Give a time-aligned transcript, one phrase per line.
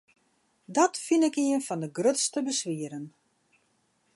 [0.75, 3.05] Dat fyn ik ien fan de grutste beswieren.